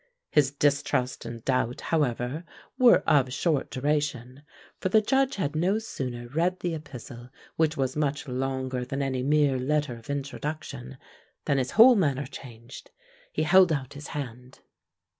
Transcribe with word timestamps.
His 0.31 0.49
distrust 0.49 1.25
and 1.25 1.45
doubt, 1.45 1.79
however, 1.81 2.43
were 2.75 3.03
of 3.07 3.31
short 3.31 3.69
duration, 3.69 4.41
for 4.79 4.89
the 4.89 4.99
Judge 4.99 5.35
had 5.35 5.55
no 5.55 5.77
sooner 5.77 6.27
read 6.29 6.61
the 6.61 6.73
epistle, 6.73 7.29
which 7.55 7.77
was 7.77 7.95
much 7.95 8.27
longer 8.27 8.83
than 8.83 9.03
any 9.03 9.21
mere 9.21 9.59
letter 9.59 9.95
of 9.95 10.09
introduction, 10.09 10.97
than 11.45 11.59
his 11.59 11.73
whole 11.77 11.93
manner 11.93 12.25
changed. 12.25 12.89
He 13.31 13.43
held 13.43 13.71
out 13.71 13.93
his 13.93 14.07
hand. 14.17 14.61